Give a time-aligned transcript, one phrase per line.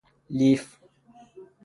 [0.37, 0.65] لیف